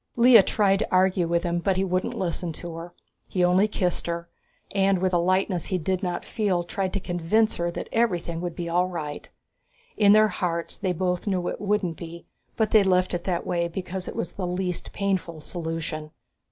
Lea 0.15 0.41
tried 0.41 0.79
to 0.79 0.91
argue 0.91 1.27
with 1.27 1.43
him, 1.43 1.59
but 1.59 1.77
he 1.77 1.83
wouldn't 1.83 2.15
listen 2.17 2.51
to 2.53 2.73
her. 2.73 2.95
He 3.27 3.43
only 3.43 3.67
kissed 3.67 4.07
her, 4.07 4.29
and 4.73 4.97
with 4.97 5.13
a 5.13 5.19
lightness 5.19 5.67
he 5.67 5.77
did 5.77 6.01
not 6.01 6.25
feel 6.25 6.63
tried 6.63 6.91
to 6.93 6.99
convince 6.99 7.57
her 7.57 7.69
that 7.69 7.87
everything 7.91 8.41
would 8.41 8.55
be 8.55 8.67
all 8.67 8.87
right. 8.87 9.29
In 9.95 10.13
their 10.13 10.29
hearts 10.29 10.75
they 10.75 10.91
both 10.91 11.27
knew 11.27 11.47
it 11.49 11.61
wouldn't 11.61 11.97
be 11.97 12.25
but 12.57 12.71
they 12.71 12.81
left 12.81 13.13
it 13.13 13.25
that 13.25 13.45
way 13.45 13.67
because 13.67 14.07
it 14.07 14.15
was 14.15 14.31
the 14.31 14.47
least 14.47 14.91
painful 14.91 15.39
solution. 15.39 16.09